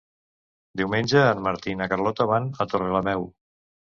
Diumenge 0.79 1.19
en 1.33 1.43
Martí 1.49 1.75
i 1.75 1.77
na 1.83 1.87
Carlota 1.93 2.27
van 2.33 2.47
a 2.65 2.69
Torrelameu. 2.73 3.29